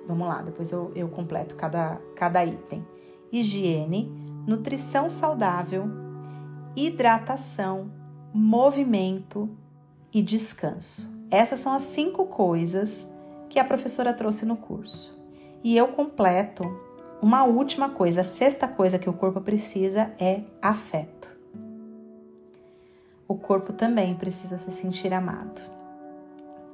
vamos 0.08 0.28
lá, 0.28 0.42
depois 0.42 0.72
eu, 0.72 0.92
eu 0.96 1.08
completo 1.08 1.56
cada, 1.56 2.02
cada 2.16 2.44
item. 2.46 2.86
Higiene, 3.32 4.12
nutrição 4.46 5.10
saudável, 5.10 5.86
hidratação, 6.76 7.92
movimento 8.34 9.50
e 10.16 10.22
descanso. 10.22 11.14
Essas 11.30 11.60
são 11.60 11.74
as 11.74 11.84
cinco 11.84 12.26
coisas 12.26 13.14
que 13.50 13.60
a 13.60 13.66
professora 13.66 14.14
trouxe 14.14 14.46
no 14.46 14.56
curso. 14.56 15.22
E 15.62 15.76
eu 15.76 15.90
completo 15.90 16.64
uma 17.22 17.44
última 17.44 17.90
coisa, 17.90 18.22
a 18.22 18.24
sexta 18.24 18.66
coisa 18.66 18.98
que 18.98 19.10
o 19.10 19.14
corpo 19.14 19.42
precisa 19.42 20.14
é 20.18 20.40
afeto. 20.62 21.30
O 23.28 23.36
corpo 23.36 23.74
também 23.74 24.16
precisa 24.16 24.56
se 24.56 24.72
sentir 24.72 25.14
amado. 25.14 25.62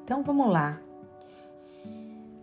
Então 0.04 0.22
vamos 0.22 0.48
lá. 0.48 0.80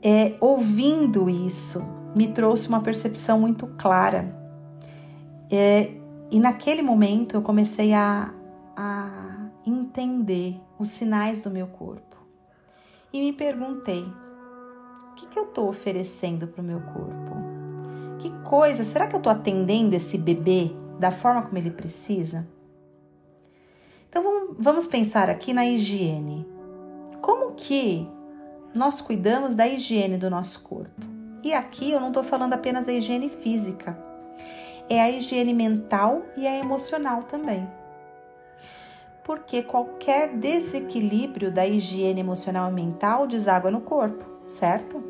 É, 0.02 0.35
ouvindo 0.40 1.31
isso, 1.31 1.81
me 2.12 2.26
trouxe 2.26 2.69
uma 2.69 2.81
percepção 2.81 3.38
muito 3.38 3.69
clara. 3.78 4.35
É, 5.49 5.93
e 6.28 6.40
naquele 6.40 6.83
momento 6.83 7.37
eu 7.37 7.43
comecei 7.43 7.95
a, 7.95 8.35
a 8.76 9.49
entender 9.64 10.61
os 10.78 10.90
sinais 10.90 11.42
do 11.42 11.50
meu 11.50 11.66
corpo. 11.66 12.16
E 13.12 13.20
me 13.20 13.32
perguntei: 13.32 14.02
o 14.02 15.14
que, 15.16 15.26
que 15.26 15.38
eu 15.38 15.44
estou 15.44 15.68
oferecendo 15.68 16.47
para 16.47 16.62
o 16.62 16.64
meu 16.64 16.80
corpo? 16.80 17.37
Que 18.18 18.30
coisa, 18.44 18.85
será 18.85 19.06
que 19.06 19.14
eu 19.14 19.18
estou 19.18 19.32
atendendo 19.32 19.94
esse 19.94 20.18
bebê 20.18 20.70
da 20.99 21.11
forma 21.11 21.42
como 21.42 21.56
ele 21.56 21.70
precisa? 21.70 22.49
Então 24.08 24.54
vamos 24.58 24.87
pensar 24.87 25.30
aqui 25.30 25.52
na 25.52 25.66
higiene. 25.66 26.47
Como 27.20 27.52
que 27.54 28.08
nós 28.75 29.00
cuidamos 29.00 29.54
da 29.54 29.66
higiene 29.66 30.16
do 30.16 30.30
nosso 30.30 30.62
corpo? 30.62 31.06
E 31.42 31.52
aqui 31.52 31.92
eu 31.92 32.00
não 32.00 32.08
estou 32.08 32.25
falando 32.25 32.54
apenas 32.54 32.87
da 32.87 32.92
higiene 32.92 33.28
física, 33.28 33.97
é 34.88 35.00
a 35.00 35.11
higiene 35.11 35.54
mental 35.54 36.23
e 36.37 36.47
a 36.47 36.56
emocional 36.56 37.23
também. 37.25 37.68
Porque 39.28 39.62
qualquer 39.62 40.38
desequilíbrio 40.38 41.52
da 41.52 41.66
higiene 41.66 42.18
emocional 42.18 42.70
e 42.70 42.73
mental 42.73 43.26
deságua 43.26 43.70
no 43.70 43.82
corpo, 43.82 44.25
certo? 44.49 45.04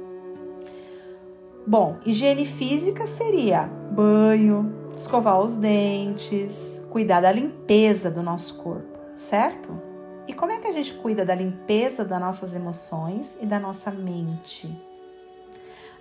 Bom, 1.65 1.99
higiene 2.05 2.45
física 2.45 3.07
seria 3.07 3.71
banho, 3.93 4.91
escovar 4.97 5.39
os 5.39 5.57
dentes, 5.57 6.85
cuidar 6.91 7.21
da 7.21 7.31
limpeza 7.31 8.11
do 8.11 8.21
nosso 8.21 8.61
corpo, 8.61 8.99
certo? 9.15 9.81
E 10.27 10.33
como 10.33 10.51
é 10.51 10.59
que 10.59 10.67
a 10.67 10.73
gente 10.73 10.95
cuida 10.95 11.25
da 11.25 11.37
limpeza 11.37 12.05
das 12.05 12.21
nossas 12.21 12.57
emoções 12.57 13.39
e 13.41 13.47
da 13.47 13.61
nossa 13.61 13.93
mente? 13.93 14.69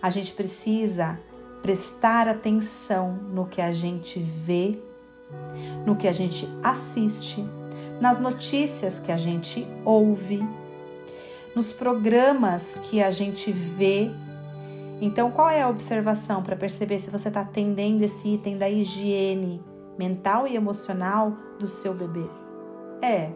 A 0.01 0.09
gente 0.09 0.33
precisa 0.33 1.19
prestar 1.61 2.27
atenção 2.27 3.13
no 3.13 3.45
que 3.45 3.61
a 3.61 3.71
gente 3.71 4.19
vê, 4.19 4.81
no 5.85 5.95
que 5.95 6.07
a 6.07 6.11
gente 6.11 6.49
assiste, 6.63 7.47
nas 7.99 8.19
notícias 8.19 8.99
que 8.99 9.11
a 9.11 9.17
gente 9.17 9.67
ouve, 9.83 10.47
nos 11.55 11.71
programas 11.73 12.75
que 12.75 13.01
a 13.01 13.11
gente 13.11 13.51
vê 13.51 14.11
então, 14.99 15.29
qual 15.29 15.49
é 15.49 15.61
a 15.61 15.69
observação 15.69 16.41
para 16.41 16.55
perceber 16.55 16.97
se 16.97 17.11
você 17.11 17.27
está 17.27 17.41
atendendo 17.41 18.03
esse 18.03 18.33
item 18.33 18.57
da 18.57 18.67
higiene 18.67 19.63
mental 19.97 20.47
e 20.47 20.55
emocional 20.55 21.33
do 21.59 21.67
seu 21.67 21.93
bebê? 21.93 22.27
É, 22.99 23.31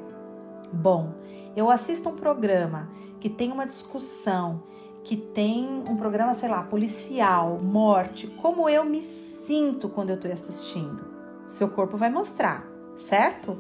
bom, 0.73 1.13
eu 1.55 1.69
assisto 1.69 2.09
um 2.09 2.15
programa 2.15 2.89
que 3.19 3.29
tem 3.29 3.51
uma 3.51 3.67
discussão, 3.67 4.63
que 5.03 5.15
tem 5.15 5.83
um 5.87 5.95
programa, 5.95 6.33
sei 6.33 6.49
lá, 6.49 6.63
policial, 6.63 7.59
morte, 7.61 8.25
como 8.41 8.67
eu 8.67 8.83
me 8.83 9.03
sinto 9.03 9.87
quando 9.87 10.09
eu 10.09 10.15
estou 10.15 10.31
assistindo? 10.31 11.05
Seu 11.47 11.69
corpo 11.69 11.95
vai 11.95 12.09
mostrar 12.09 12.71
certo? 13.01 13.57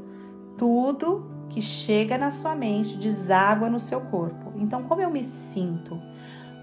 Tudo 0.57 1.29
que 1.49 1.61
chega 1.61 2.17
na 2.17 2.31
sua 2.31 2.55
mente 2.55 2.97
deságua 2.97 3.69
no 3.69 3.79
seu 3.79 4.01
corpo. 4.01 4.53
Então, 4.55 4.83
como 4.83 5.01
eu 5.01 5.09
me 5.09 5.23
sinto? 5.23 6.01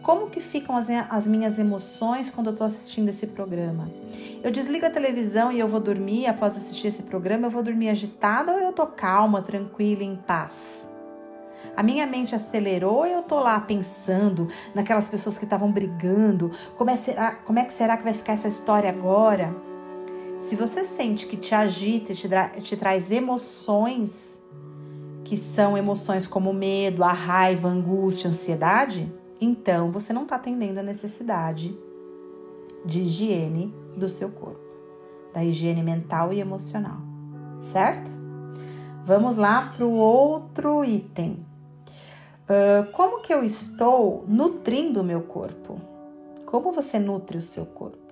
Como 0.03 0.31
que 0.31 0.41
ficam 0.41 0.77
as, 0.77 0.89
as 0.89 1.27
minhas 1.27 1.59
emoções 1.59 2.31
quando 2.31 2.47
eu 2.47 2.53
estou 2.53 2.67
assistindo 2.67 3.09
esse 3.09 3.29
programa? 3.29 3.91
Eu 4.43 4.51
desligo 4.51 4.87
a 4.87 4.91
televisão 4.91 5.53
e 5.53 5.59
eu 5.59 5.69
vou 5.69 5.81
dormir 5.81 6.27
após 6.27 6.57
assistir 6.57 6.87
esse 6.87 7.03
programa, 7.03 7.47
eu 7.47 7.51
vou 7.51 7.63
dormir 7.63 7.91
agitada 7.91 8.53
ou 8.53 8.59
eu 8.59 8.73
tô 8.73 8.87
calma, 8.87 9.43
tranquila, 9.43 10.03
em 10.03 10.17
paz? 10.17 10.91
A 11.77 11.83
minha 11.83 12.07
mente 12.07 12.35
acelerou 12.35 13.07
e 13.07 13.13
eu 13.13 13.23
tô 13.23 13.39
lá 13.39 13.61
pensando 13.61 14.49
naquelas 14.75 15.09
pessoas 15.09 15.37
que 15.37 15.45
estavam 15.45 15.71
brigando. 15.71 16.51
Como 16.77 16.91
é, 16.91 16.97
será, 16.97 17.33
como 17.33 17.59
é 17.59 17.65
que 17.65 17.73
será 17.73 17.97
que 17.97 18.05
vai 18.05 18.15
ficar 18.15 18.33
essa 18.33 18.49
história 18.49 18.89
agora? 18.89 19.55
Se 20.39 20.55
você 20.55 20.85
sente 20.85 21.27
que 21.27 21.37
te 21.37 21.53
agita 21.53 22.15
te, 22.15 22.29
te 22.63 22.77
traz 22.77 23.11
emoções, 23.11 24.41
que 25.25 25.37
são 25.37 25.77
emoções 25.77 26.29
como 26.29 26.53
medo, 26.55 27.03
a 27.03 27.13
raiva, 27.13 27.69
a 27.69 27.73
angústia, 27.73 28.29
a 28.29 28.31
ansiedade, 28.31 29.13
então 29.41 29.91
você 29.91 30.13
não 30.13 30.23
está 30.23 30.37
atendendo 30.37 30.79
a 30.79 30.83
necessidade 30.83 31.77
de 32.85 33.01
higiene 33.01 33.75
do 33.97 34.09
seu 34.09 34.31
corpo, 34.31 34.61
da 35.35 35.45
higiene 35.45 35.83
mental 35.83 36.33
e 36.33 36.39
emocional, 36.39 36.99
certo? 37.61 38.09
Vamos 39.05 39.37
lá 39.37 39.73
para 39.77 39.85
o 39.85 39.93
outro 39.93 40.85
item. 40.85 41.45
Uh, 42.45 42.91
como 42.93 43.23
que 43.23 43.35
eu 43.35 43.43
estou 43.43 44.25
nutrindo 44.29 45.01
o 45.01 45.05
meu 45.05 45.23
corpo? 45.23 45.81
Como 46.47 46.73
você 46.73 46.99
nutre 46.99 47.39
o 47.39 47.43
seu 47.43 47.67
corpo? 47.67 48.08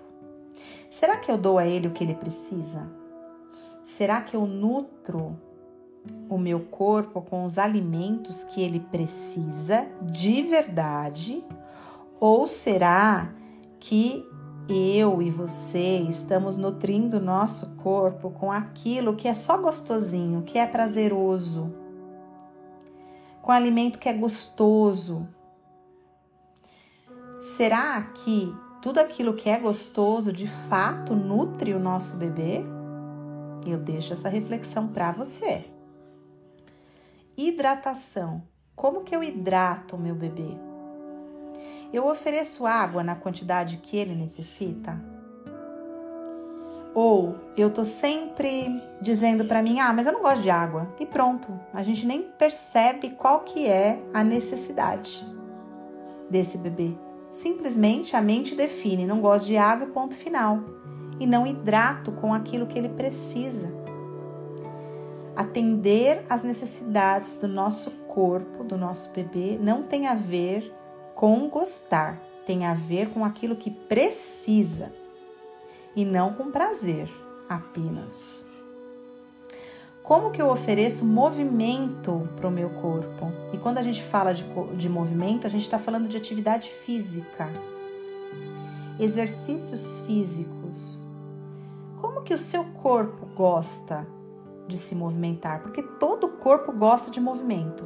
Será 0.91 1.17
que 1.17 1.31
eu 1.31 1.37
dou 1.37 1.59
a 1.59 1.67
ele 1.67 1.89
o 1.89 1.93
que 1.93 2.03
ele 2.03 2.15
precisa? 2.15 2.89
Será 3.85 4.21
que 4.21 4.35
eu 4.35 4.47
nutro 4.47 5.39
o 6.29 6.39
meu 6.39 6.61
corpo 6.61 7.21
com 7.21 7.45
os 7.45 7.59
alimentos 7.59 8.45
que 8.45 8.63
ele 8.63 8.81
precisa 8.81 9.87
de 10.03 10.43
verdade? 10.43 11.45
Ou 12.19 12.49
será 12.49 13.33
que 13.79 14.29
eu 14.69 15.23
e 15.23 15.31
você 15.31 15.99
estamos 15.99 16.57
nutrindo 16.57 17.21
nosso 17.21 17.77
corpo 17.77 18.31
com 18.31 18.51
aquilo 18.51 19.15
que 19.15 19.29
é 19.29 19.35
só 19.35 19.59
gostosinho, 19.59 20.43
que 20.43 20.59
é 20.59 20.67
prazeroso, 20.67 21.73
com 23.43 23.53
alimento 23.53 23.99
que 23.99 24.09
é 24.09 24.13
gostoso? 24.13 25.29
Será 27.41 28.03
que 28.03 28.53
tudo 28.81 28.99
aquilo 28.99 29.35
que 29.35 29.49
é 29.49 29.59
gostoso 29.59 30.33
de 30.33 30.47
fato 30.47 31.15
nutre 31.15 31.75
o 31.75 31.79
nosso 31.79 32.17
bebê? 32.17 32.63
Eu 33.67 33.79
deixo 33.79 34.13
essa 34.13 34.29
reflexão 34.29 34.89
para 34.89 35.11
você. 35.13 35.65
Hidratação. 37.37 38.43
Como 38.75 39.03
que 39.03 39.15
eu 39.17 39.23
hidrato 39.23 39.97
o 39.97 39.99
meu 39.99 40.15
bebê? 40.15 40.57
Eu 41.93 42.07
ofereço 42.07 42.67
água 42.67 43.03
na 43.03 43.17
quantidade 43.17 43.79
que 43.79 43.97
ele 43.97 44.15
necessita? 44.15 45.01
Ou 46.95 47.37
eu 47.57 47.71
tô 47.71 47.85
sempre 47.85 48.83
dizendo 49.01 49.45
para 49.45 49.63
mim: 49.63 49.81
"Ah, 49.81 49.93
mas 49.93 50.07
eu 50.07 50.13
não 50.13 50.23
gosto 50.23 50.43
de 50.43 50.51
água". 50.51 50.89
E 50.99 51.05
pronto, 51.05 51.59
a 51.73 51.83
gente 51.83 52.07
nem 52.07 52.23
percebe 52.23 53.11
qual 53.11 53.41
que 53.41 53.67
é 53.67 54.03
a 54.15 54.23
necessidade 54.25 55.27
desse 56.31 56.59
bebê. 56.59 57.06
Simplesmente 57.37 58.17
a 58.17 58.23
mente 58.23 58.55
define: 58.55 59.07
não 59.07 59.21
gosto 59.21 59.49
de 59.49 59.59
água, 59.59 59.87
ponto 59.89 60.17
final. 60.17 60.59
E 61.21 61.27
não 61.27 61.47
hidrato 61.47 62.11
com 62.13 62.33
aquilo 62.33 62.67
que 62.67 62.79
ele 62.79 62.89
precisa 62.89 63.71
atender 65.35 66.25
às 66.31 66.43
necessidades 66.43 67.37
do 67.37 67.47
nosso 67.47 67.91
corpo, 68.09 68.65
do 68.65 68.79
nosso 68.79 69.13
bebê, 69.13 69.59
não 69.61 69.83
tem 69.83 70.07
a 70.07 70.15
ver 70.15 70.75
com 71.15 71.51
gostar, 71.51 72.23
tem 72.47 72.65
a 72.65 72.73
ver 72.73 73.11
com 73.11 73.23
aquilo 73.23 73.55
que 73.55 73.71
precisa 73.71 74.91
e 75.95 76.07
não 76.07 76.33
com 76.33 76.51
prazer 76.51 77.11
apenas. 77.51 78.46
Como 80.07 80.31
que 80.31 80.41
eu 80.41 80.49
ofereço 80.49 81.05
movimento 81.05 82.29
para 82.37 82.47
o 82.47 82.51
meu 82.51 82.71
corpo? 82.71 83.27
E 83.53 83.59
quando 83.59 83.79
a 83.79 83.83
gente 83.83 84.01
fala 84.01 84.33
de, 84.33 84.47
de 84.77 84.89
movimento, 84.89 85.49
a 85.49 85.51
gente 85.51 85.63
está 85.63 85.81
falando 85.81 86.07
de 86.07 86.17
atividade 86.17 86.69
física, 86.69 87.51
exercícios 89.01 89.99
físicos. 90.07 91.05
Como 92.01 92.23
que 92.23 92.33
o 92.33 92.39
seu 92.39 92.63
corpo 92.67 93.27
gosta 93.35 94.07
de 94.69 94.79
se 94.79 94.95
movimentar, 94.95 95.61
porque 95.63 95.83
todo 95.83 96.29
corpo 96.29 96.71
gosta 96.71 97.11
de 97.11 97.21
movimento. 97.21 97.85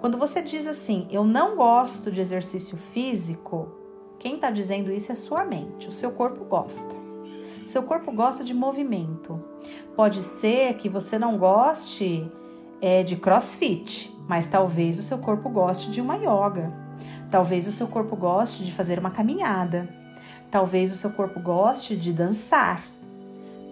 Quando 0.00 0.16
você 0.16 0.42
diz 0.42 0.64
assim, 0.68 1.08
eu 1.10 1.24
não 1.24 1.56
gosto 1.56 2.12
de 2.12 2.20
exercício 2.20 2.78
físico, 2.78 3.68
quem 4.16 4.36
está 4.36 4.48
dizendo 4.48 4.92
isso 4.92 5.10
é 5.10 5.16
sua 5.16 5.44
mente, 5.44 5.88
o 5.88 5.92
seu 5.92 6.12
corpo 6.12 6.44
gosta. 6.44 7.01
Seu 7.72 7.84
corpo 7.84 8.12
gosta 8.12 8.44
de 8.44 8.52
movimento. 8.52 9.42
Pode 9.96 10.22
ser 10.22 10.74
que 10.74 10.90
você 10.90 11.18
não 11.18 11.38
goste 11.38 12.30
é, 12.82 13.02
de 13.02 13.16
crossfit, 13.16 14.14
mas 14.28 14.46
talvez 14.46 14.98
o 14.98 15.02
seu 15.02 15.16
corpo 15.16 15.48
goste 15.48 15.90
de 15.90 15.98
uma 15.98 16.16
yoga. 16.16 16.70
Talvez 17.30 17.66
o 17.66 17.72
seu 17.72 17.88
corpo 17.88 18.14
goste 18.14 18.62
de 18.62 18.70
fazer 18.70 18.98
uma 18.98 19.10
caminhada. 19.10 19.88
Talvez 20.50 20.92
o 20.92 20.94
seu 20.94 21.12
corpo 21.12 21.40
goste 21.40 21.96
de 21.96 22.12
dançar. 22.12 22.84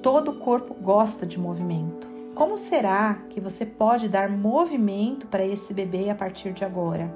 Todo 0.02 0.32
corpo 0.32 0.72
gosta 0.72 1.26
de 1.26 1.38
movimento. 1.38 2.08
Como 2.34 2.56
será 2.56 3.18
que 3.28 3.38
você 3.38 3.66
pode 3.66 4.08
dar 4.08 4.30
movimento 4.30 5.26
para 5.26 5.44
esse 5.44 5.74
bebê 5.74 6.08
a 6.08 6.14
partir 6.14 6.54
de 6.54 6.64
agora? 6.64 7.14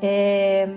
É, 0.00 0.68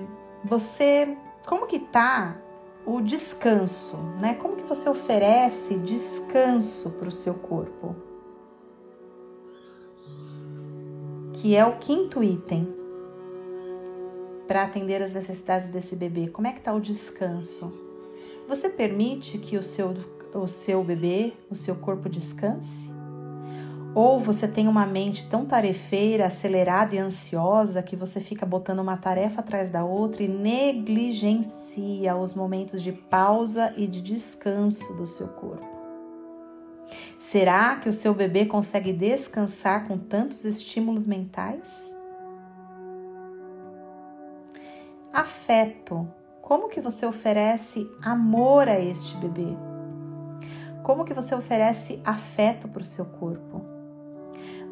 você, 0.44 1.16
como 1.46 1.68
que 1.68 1.78
tá 1.78 2.38
o 2.86 3.02
descanso, 3.02 3.98
né? 4.20 4.34
Como 4.36 4.56
que 4.56 4.64
você 4.64 4.90
oferece 4.90 5.78
descanso 5.78 6.92
para 6.92 7.08
o 7.08 7.12
seu 7.12 7.34
corpo? 7.34 7.96
Que 11.34 11.56
é 11.56 11.66
o 11.66 11.78
quinto 11.78 12.24
item 12.24 12.74
para 14.48 14.64
atender 14.64 15.02
as 15.02 15.14
necessidades 15.14 15.72
desse 15.72 15.96
bebê. 15.96 16.28
Como 16.28 16.48
é 16.48 16.52
que 16.52 16.62
tá 16.62 16.74
o 16.74 16.80
descanso? 16.80 17.72
Você 18.48 18.70
permite 18.70 19.38
que 19.38 19.58
o 19.58 19.64
seu 19.64 19.96
o 20.34 20.48
seu 20.48 20.84
bebê, 20.84 21.34
o 21.50 21.56
seu 21.56 21.76
corpo 21.76 22.10
descanse? 22.10 23.03
Ou 23.96 24.20
você 24.20 24.48
tem 24.48 24.68
uma 24.68 24.88
mente 24.88 25.28
tão 25.28 25.46
tarefeira, 25.46 26.26
acelerada 26.26 26.96
e 26.96 26.98
ansiosa 26.98 27.84
que 27.84 27.96
você 27.96 28.20
fica 28.20 28.44
botando 28.44 28.80
uma 28.80 28.98
tarefa 28.98 29.42
atrás 29.42 29.70
da 29.70 29.86
outra 29.86 30.24
e 30.24 30.28
negligencia 30.28 32.16
os 32.16 32.34
momentos 32.34 32.82
de 32.82 32.92
pausa 32.92 33.72
e 33.78 33.86
de 33.86 34.02
descanso 34.02 34.96
do 34.96 35.06
seu 35.06 35.28
corpo? 35.30 35.74
Será 37.20 37.76
que 37.76 37.88
o 37.88 37.94
seu 37.94 38.16
bebê 38.16 38.46
consegue 38.46 38.92
descansar 38.92 39.88
com 39.88 39.98
tantos 39.98 40.44
estímulos 40.44 41.06
mentais? 41.06 41.96
Afeto. 45.12 46.08
Como 46.42 46.68
que 46.68 46.82
você 46.82 47.06
oferece 47.06 47.90
amor 48.02 48.68
a 48.68 48.80
este 48.80 49.16
bebê? 49.18 49.56
Como 50.84 51.06
que 51.06 51.14
você 51.14 51.34
oferece 51.34 52.02
afeto 52.04 52.68
para 52.68 52.82
o 52.82 52.86
seu 52.86 53.06
corpo? 53.06 53.63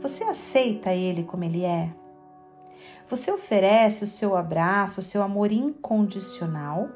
Você 0.01 0.23
aceita 0.23 0.91
ele 0.95 1.23
como 1.23 1.43
ele 1.43 1.63
é? 1.63 1.93
Você 3.07 3.31
oferece 3.31 4.03
o 4.03 4.07
seu 4.07 4.35
abraço, 4.35 4.99
o 4.99 5.03
seu 5.03 5.21
amor 5.21 5.51
incondicional? 5.51 6.89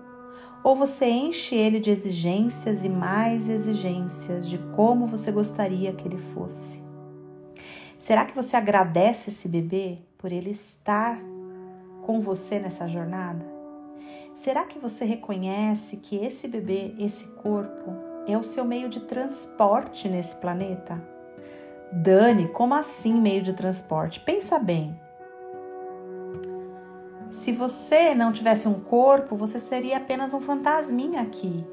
Ou 0.63 0.75
você 0.75 1.05
enche 1.05 1.53
ele 1.53 1.79
de 1.79 1.91
exigências 1.91 2.83
e 2.83 2.89
mais 2.89 3.47
exigências 3.47 4.49
de 4.49 4.57
como 4.75 5.05
você 5.05 5.31
gostaria 5.31 5.93
que 5.93 6.07
ele 6.07 6.17
fosse? 6.17 6.83
Será 7.99 8.25
que 8.25 8.35
você 8.35 8.57
agradece 8.57 9.29
esse 9.29 9.47
bebê 9.47 9.99
por 10.17 10.31
ele 10.31 10.49
estar 10.49 11.19
com 12.01 12.19
você 12.19 12.57
nessa 12.57 12.87
jornada? 12.87 13.45
Será 14.33 14.63
que 14.63 14.79
você 14.79 15.05
reconhece 15.05 15.97
que 15.97 16.15
esse 16.15 16.47
bebê, 16.47 16.95
esse 16.97 17.27
corpo, 17.35 17.93
é 18.27 18.35
o 18.35 18.43
seu 18.43 18.65
meio 18.65 18.89
de 18.89 19.01
transporte 19.01 20.09
nesse 20.09 20.37
planeta? 20.37 21.14
Dani, 21.91 22.47
como 22.49 22.73
assim 22.73 23.13
meio 23.13 23.41
de 23.41 23.53
transporte? 23.53 24.19
Pensa 24.19 24.59
bem. 24.59 24.99
Se 27.31 27.51
você 27.51 28.15
não 28.15 28.31
tivesse 28.31 28.67
um 28.67 28.79
corpo, 28.79 29.35
você 29.35 29.59
seria 29.59 29.97
apenas 29.97 30.33
um 30.33 30.41
fantasminha 30.41 31.21
aqui. 31.21 31.65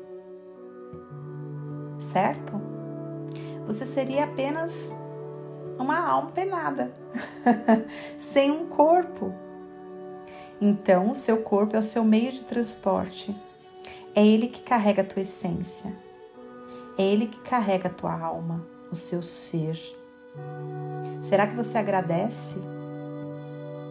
Certo? 1.98 2.60
Você 3.66 3.86
seria 3.86 4.24
apenas 4.24 4.92
uma 5.78 5.98
alma 5.98 6.30
penada, 6.32 6.92
sem 8.18 8.50
um 8.50 8.66
corpo. 8.66 9.32
Então, 10.60 11.10
o 11.10 11.14
seu 11.14 11.42
corpo 11.42 11.76
é 11.76 11.78
o 11.78 11.82
seu 11.82 12.04
meio 12.04 12.32
de 12.32 12.44
transporte. 12.44 13.34
É 14.14 14.24
ele 14.24 14.48
que 14.48 14.62
carrega 14.62 15.02
a 15.02 15.04
tua 15.04 15.22
essência. 15.22 15.92
É 16.98 17.02
Ele 17.02 17.26
que 17.26 17.40
carrega 17.40 17.88
a 17.88 17.92
tua 17.92 18.12
alma, 18.12 18.66
o 18.90 18.96
seu 18.96 19.22
ser. 19.22 19.78
Será 21.20 21.46
que 21.46 21.54
você 21.54 21.78
agradece 21.78 22.60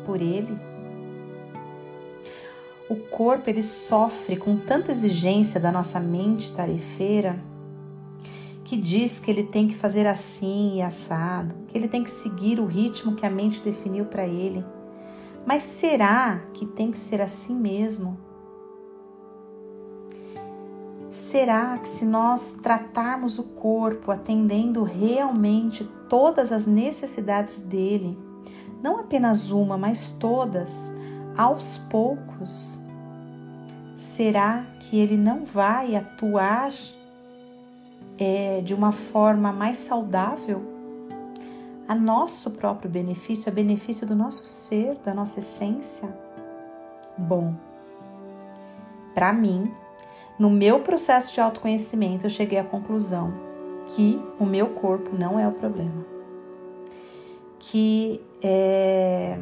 por 0.06 0.22
Ele? 0.22 0.58
O 2.90 2.96
corpo 2.96 3.50
ele 3.50 3.64
sofre 3.64 4.36
com 4.36 4.58
tanta 4.58 4.92
exigência 4.92 5.62
da 5.62 5.72
nossa 5.72 5.98
mente 5.98 6.52
tarefeira 6.52 7.42
que 8.66 8.76
diz 8.76 9.20
que 9.20 9.32
ele 9.32 9.44
tem 9.44 9.68
que 9.68 9.76
fazer 9.76 10.08
assim 10.08 10.76
e 10.78 10.82
assado, 10.82 11.54
que 11.68 11.78
ele 11.78 11.88
tem 11.88 12.04
que 12.04 12.10
seguir 12.10 12.60
o 12.60 12.66
ritmo 12.66 13.16
que 13.16 13.26
a 13.26 13.30
mente 13.30 13.62
definiu 13.62 14.06
para 14.06 14.28
ele. 14.28 14.66
Mas 15.46 15.64
será 15.64 16.42
que 16.54 16.66
tem 16.66 16.92
que 16.92 16.98
ser 16.98 17.22
assim 17.22 17.54
mesmo? 17.54 18.18
Será 21.32 21.78
que 21.78 21.88
se 21.88 22.04
nós 22.04 22.60
tratarmos 22.62 23.40
o 23.40 23.44
corpo 23.44 24.12
atendendo 24.12 24.84
realmente 24.84 25.90
todas 26.10 26.52
as 26.52 26.66
necessidades 26.66 27.62
dele, 27.62 28.20
não 28.84 29.00
apenas 29.00 29.50
uma, 29.50 29.78
mas 29.78 30.10
todas, 30.10 30.94
aos 31.38 31.78
poucos, 31.78 32.82
será 33.96 34.66
que 34.82 35.00
ele 35.00 35.16
não 35.16 35.46
vai 35.46 35.96
atuar 35.96 36.74
é, 38.20 38.60
de 38.60 38.74
uma 38.74 38.92
forma 38.92 39.54
mais 39.54 39.78
saudável 39.78 40.62
a 41.88 41.96
nosso 41.96 42.52
próprio 42.56 42.92
benefício, 42.92 43.50
a 43.50 43.56
benefício 43.56 44.06
do 44.06 44.18
nosso 44.18 44.44
ser, 44.44 44.96
da 44.96 45.14
nossa 45.14 45.40
essência? 45.40 46.14
Bom, 47.18 47.56
para 49.16 49.32
mim, 49.32 49.74
no 50.42 50.50
meu 50.50 50.80
processo 50.80 51.36
de 51.36 51.40
autoconhecimento, 51.40 52.26
eu 52.26 52.30
cheguei 52.32 52.58
à 52.58 52.64
conclusão 52.64 53.32
que 53.86 54.20
o 54.40 54.44
meu 54.44 54.70
corpo 54.70 55.16
não 55.16 55.40
é 55.40 55.48
o 55.48 55.52
problema. 55.52 56.04
Que 57.60 58.20
é, 58.42 59.38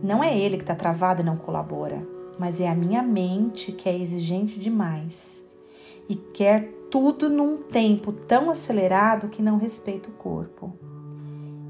não 0.00 0.22
é 0.22 0.38
ele 0.38 0.56
que 0.56 0.62
está 0.62 0.76
travado 0.76 1.20
e 1.20 1.24
não 1.24 1.36
colabora, 1.36 2.06
mas 2.38 2.60
é 2.60 2.68
a 2.68 2.76
minha 2.76 3.02
mente 3.02 3.72
que 3.72 3.88
é 3.88 3.98
exigente 3.98 4.56
demais 4.56 5.44
e 6.08 6.14
quer 6.14 6.72
tudo 6.92 7.28
num 7.28 7.56
tempo 7.56 8.12
tão 8.12 8.48
acelerado 8.48 9.28
que 9.28 9.42
não 9.42 9.58
respeita 9.58 10.08
o 10.08 10.12
corpo. 10.12 10.72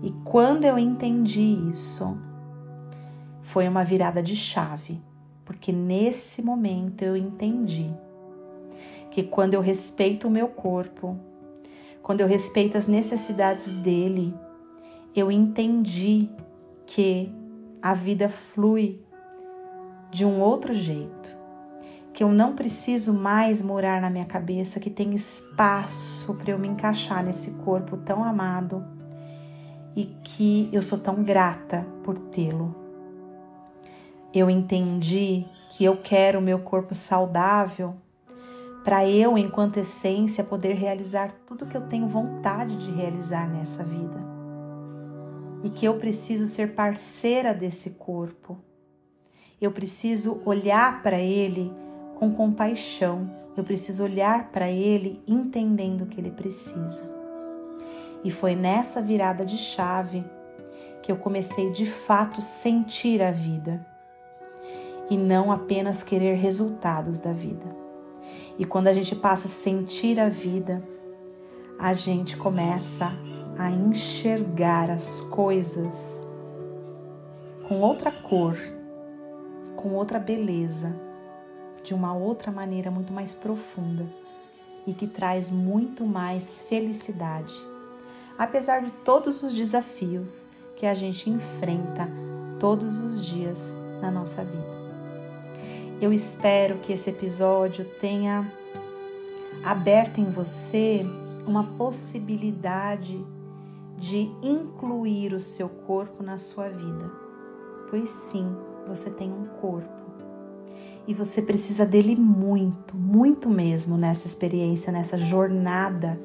E 0.03 0.11
quando 0.23 0.67
eu 0.67 0.79
entendi 0.79 1.67
isso, 1.67 2.15
foi 3.41 3.67
uma 3.67 3.83
virada 3.83 4.23
de 4.23 4.37
chave, 4.37 5.01
porque 5.47 5.73
nesse 5.73 6.43
momento 6.43 7.01
eu 7.01 7.17
entendi 7.17 7.91
que 9.17 9.23
quando 9.23 9.55
eu 9.55 9.63
respeito 9.63 10.29
o 10.29 10.31
meu 10.31 10.47
corpo, 10.47 11.19
quando 12.03 12.21
eu 12.21 12.27
respeito 12.27 12.77
as 12.77 12.87
necessidades 12.87 13.73
dele, 13.73 14.35
eu 15.17 15.33
entendi 15.33 16.29
que 16.85 17.35
a 17.81 17.95
vida 17.95 18.29
flui 18.29 19.01
de 20.11 20.23
um 20.23 20.43
outro 20.43 20.75
jeito 20.75 21.35
que 22.13 22.23
eu 22.23 22.29
não 22.29 22.55
preciso 22.55 23.15
mais 23.15 23.63
morar 23.63 24.03
na 24.03 24.11
minha 24.11 24.27
cabeça, 24.27 24.79
que 24.79 24.91
tem 24.91 25.15
espaço 25.15 26.35
para 26.35 26.51
eu 26.51 26.59
me 26.59 26.69
encaixar 26.69 27.25
nesse 27.25 27.53
corpo 27.65 27.97
tão 27.97 28.23
amado 28.23 28.85
e 29.97 30.15
que 30.23 30.69
eu 30.71 30.83
sou 30.83 30.99
tão 30.99 31.25
grata 31.25 31.87
por 32.05 32.19
tê-lo. 32.19 32.77
Eu 34.35 34.51
entendi 34.51 35.47
que 35.71 35.87
eu 35.87 35.97
quero 35.97 36.39
o 36.39 36.43
meu 36.43 36.59
corpo 36.59 36.95
saudável 36.95 37.97
para 38.87 39.05
eu, 39.05 39.37
enquanto 39.37 39.79
essência, 39.79 40.45
poder 40.45 40.75
realizar 40.75 41.35
tudo 41.45 41.67
que 41.67 41.77
eu 41.77 41.89
tenho 41.89 42.07
vontade 42.07 42.77
de 42.77 42.93
realizar 42.93 43.49
nessa 43.49 43.83
vida. 43.83 44.25
E 45.65 45.71
que 45.71 45.85
eu 45.85 45.97
preciso 45.97 46.47
ser 46.47 46.77
parceira 46.77 47.53
desse 47.53 47.95
corpo. 47.95 48.57
Eu 49.61 49.73
preciso 49.73 50.41
olhar 50.45 51.03
para 51.03 51.19
ele 51.19 51.73
com 52.15 52.33
compaixão. 52.33 53.29
Eu 53.57 53.65
preciso 53.65 54.05
olhar 54.05 54.53
para 54.53 54.71
ele 54.71 55.21
entendendo 55.27 56.03
o 56.03 56.07
que 56.07 56.21
ele 56.21 56.31
precisa. 56.31 57.13
E 58.23 58.31
foi 58.31 58.55
nessa 58.55 59.03
virada 59.03 59.45
de 59.45 59.59
chave 59.59 60.25
que 61.03 61.11
eu 61.11 61.17
comecei 61.17 61.73
de 61.73 61.87
fato 61.87 62.41
sentir 62.41 63.21
a 63.21 63.33
vida 63.33 63.85
e 65.11 65.17
não 65.17 65.51
apenas 65.51 66.05
querer 66.05 66.37
resultados 66.37 67.19
da 67.19 67.33
vida. 67.33 67.86
E 68.59 68.65
quando 68.65 68.89
a 68.89 68.95
gente 68.95 69.15
passa 69.15 69.47
a 69.47 69.51
sentir 69.51 70.19
a 70.19 70.29
vida, 70.29 70.83
a 71.79 71.93
gente 71.93 72.37
começa 72.37 73.13
a 73.59 73.71
enxergar 73.71 74.91
as 74.91 75.21
coisas 75.23 76.25
com 77.69 77.81
outra 77.81 78.13
cor, 78.13 78.57
com 79.77 79.95
outra 79.95 80.19
beleza 80.19 80.99
de 81.83 81.95
uma 81.95 82.15
outra 82.15 82.51
maneira 82.51 82.91
muito 82.91 83.13
mais 83.13 83.33
profunda 83.33 84.07
e 84.87 84.93
que 84.93 85.07
traz 85.07 85.51
muito 85.51 86.05
mais 86.05 86.63
felicidade, 86.63 87.55
apesar 88.39 88.83
de 88.83 88.91
todos 88.91 89.43
os 89.43 89.53
desafios 89.53 90.49
que 90.77 90.87
a 90.87 90.95
gente 90.95 91.29
enfrenta 91.29 92.09
todos 92.59 93.01
os 93.01 93.25
dias 93.25 93.77
na 94.01 94.11
nossa 94.11 94.45
vida. 94.45 94.76
Eu 96.01 96.13
espero 96.13 96.79
que 96.79 96.93
esse 96.93 97.09
episódio 97.09 97.85
tenha 97.99 98.53
aberto 99.65 100.19
em 100.19 100.31
você 100.31 101.07
uma 101.47 101.65
possibilidade 101.65 103.25
de 103.97 104.31
incluir 104.43 105.33
o 105.33 105.41
seu 105.41 105.71
corpo 105.71 106.23
na 106.23 106.37
sua 106.37 106.69
vida, 106.69 107.11
pois 107.89 108.11
sim, 108.11 108.47
você 108.87 109.11
tem 109.11 109.33
um 109.33 109.47
corpo 109.47 109.97
e 111.07 111.15
você 111.15 111.41
precisa 111.41 111.87
dele 111.87 112.15
muito, 112.15 112.95
muito 112.95 113.49
mesmo 113.49 113.97
nessa 113.97 114.27
experiência, 114.27 114.93
nessa 114.93 115.17
jornada 115.17 116.21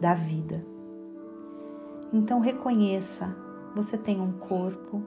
da 0.00 0.14
vida. 0.14 0.64
Então 2.12 2.40
reconheça, 2.40 3.34
você 3.74 3.96
tem 3.96 4.20
um 4.20 4.32
corpo, 4.32 5.02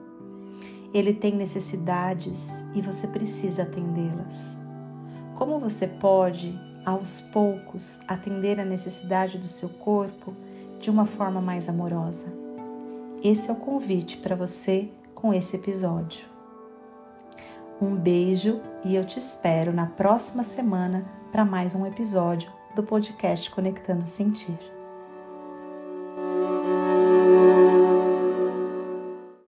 ele 0.92 1.12
tem 1.12 1.34
necessidades 1.34 2.64
e 2.74 2.80
você 2.80 3.06
precisa 3.06 3.62
atendê-las. 3.62 4.56
Como 5.34 5.58
você 5.58 5.86
pode, 5.86 6.58
aos 6.84 7.20
poucos, 7.20 8.00
atender 8.08 8.58
a 8.58 8.64
necessidade 8.64 9.38
do 9.38 9.46
seu 9.46 9.68
corpo 9.68 10.34
de 10.80 10.90
uma 10.90 11.06
forma 11.06 11.40
mais 11.40 11.68
amorosa? 11.68 12.32
Esse 13.22 13.50
é 13.50 13.52
o 13.52 13.56
convite 13.56 14.16
para 14.18 14.36
você 14.36 14.88
com 15.14 15.34
esse 15.34 15.56
episódio. 15.56 16.26
Um 17.80 17.94
beijo 17.94 18.60
e 18.84 18.96
eu 18.96 19.04
te 19.04 19.18
espero 19.18 19.72
na 19.72 19.86
próxima 19.86 20.42
semana 20.42 21.06
para 21.30 21.44
mais 21.44 21.74
um 21.74 21.86
episódio 21.86 22.50
do 22.74 22.82
podcast 22.82 23.50
Conectando 23.50 24.06
Sentir. 24.06 24.77